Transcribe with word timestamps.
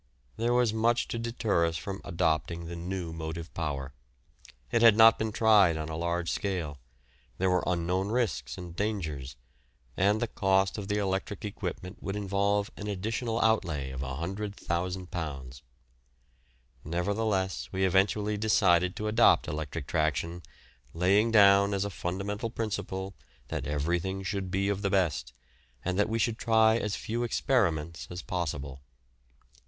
There 0.35 0.55
was 0.55 0.73
much 0.73 1.07
to 1.09 1.19
deter 1.19 1.63
us 1.63 1.77
from 1.77 2.01
adopting 2.03 2.65
the 2.65 2.75
new 2.75 3.13
motive 3.13 3.53
power. 3.53 3.93
It 4.71 4.81
had 4.81 4.97
not 4.97 5.19
been 5.19 5.31
tried 5.31 5.77
on 5.77 5.89
a 5.89 5.95
large 5.95 6.31
scale; 6.31 6.79
there 7.37 7.51
were 7.51 7.63
unknown 7.67 8.07
risks 8.09 8.57
and 8.57 8.75
dangers, 8.75 9.35
and 9.95 10.19
the 10.19 10.25
cost 10.27 10.79
of 10.79 10.87
the 10.87 10.97
electric 10.97 11.45
equipment 11.45 12.01
would 12.01 12.15
involve 12.15 12.71
an 12.77 12.87
additional 12.87 13.39
outlay 13.41 13.91
of 13.91 14.01
£100,000. 14.01 15.61
Nevertheless 16.83 17.69
we 17.71 17.85
eventually 17.85 18.37
decided 18.37 18.95
to 18.95 19.07
adopt 19.07 19.47
electric 19.47 19.85
traction, 19.85 20.41
laying 20.95 21.29
down 21.31 21.75
as 21.75 21.85
a 21.85 21.91
fundamental 21.91 22.49
principle 22.49 23.13
that 23.49 23.67
everything 23.67 24.23
should 24.23 24.49
be 24.49 24.67
of 24.67 24.81
the 24.81 24.89
best, 24.89 25.31
and 25.85 25.99
that 25.99 26.09
we 26.09 26.19
would 26.25 26.39
try 26.39 26.75
as 26.77 26.95
few 26.95 27.21
experiments 27.21 28.07
as 28.09 28.23
possible. 28.23 28.81